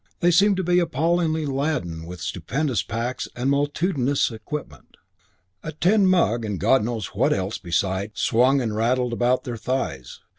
They 0.19 0.31
seemed 0.31 0.57
to 0.57 0.63
be 0.63 0.79
appallingly 0.79 1.45
laden 1.45 2.07
with 2.07 2.21
stupendous 2.21 2.81
packs 2.81 3.27
and 3.35 3.51
multitudinous 3.51 4.31
equipment. 4.31 4.97
A 5.61 5.73
tin 5.73 6.07
mug 6.07 6.43
and 6.43 6.59
God 6.59 6.83
knows 6.83 7.13
what 7.13 7.31
else 7.31 7.59
beside 7.59 8.13
swung 8.17 8.61
and 8.61 8.75
rattled 8.75 9.13
about 9.13 9.43
their 9.43 9.57
thighs. 9.57 10.19